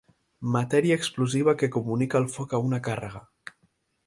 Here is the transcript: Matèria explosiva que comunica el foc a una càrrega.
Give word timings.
Matèria 0.55 0.97
explosiva 1.01 1.55
que 1.59 1.71
comunica 1.77 2.21
el 2.23 2.29
foc 2.39 2.57
a 2.57 2.63
una 2.71 2.81
càrrega. 2.89 3.23